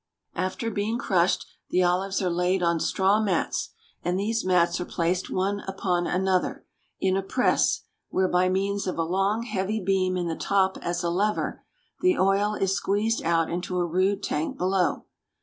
After 0.33 0.71
being 0.71 0.97
crushed, 0.97 1.45
the 1.69 1.83
olives 1.83 2.23
are 2.23 2.29
laid 2.31 2.63
on 2.63 2.79
straw 2.79 3.19
mats, 3.21 3.69
and 4.03 4.19
these 4.19 4.43
mats 4.43 4.81
are 4.81 4.85
placed 4.85 5.29
one 5.29 5.59
upon 5.67 6.07
another, 6.07 6.65
in 6.99 7.15
a 7.15 7.21
press 7.21 7.83
where, 8.09 8.27
by 8.27 8.49
means 8.49 8.87
of 8.87 8.97
a 8.97 9.03
long, 9.03 9.43
heavy 9.43 9.79
beam 9.79 10.17
in 10.17 10.27
the 10.27 10.35
top 10.35 10.79
as 10.81 11.03
a 11.03 11.11
lever, 11.11 11.63
the 11.99 12.17
oil 12.17 12.55
is 12.55 12.75
squeezed 12.75 13.21
out 13.21 13.51
into 13.51 13.77
a 13.77 13.85
rude 13.85 14.23
tank 14.23 14.57
below. 14.57 15.05